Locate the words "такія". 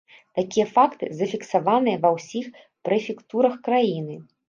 0.37-0.63